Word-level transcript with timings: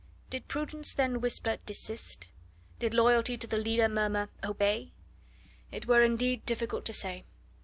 Did 0.31 0.47
prudence 0.47 0.93
then 0.93 1.21
whisper, 1.21 1.59
"Desist"? 1.67 2.27
Did 2.79 2.95
loyalty 2.95 3.37
to 3.37 3.45
the 3.45 3.57
leader 3.59 3.87
murmur, 3.87 4.29
"Obey"? 4.43 4.93
It 5.71 5.85
were 5.85 6.01
indeed 6.01 6.43
difficult 6.43 6.85
to 6.85 6.93
say. 6.93 7.23